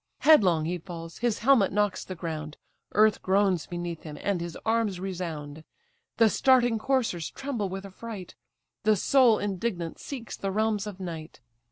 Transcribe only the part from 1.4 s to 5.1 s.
helmet knocks the ground: Earth groans beneath him, and his arms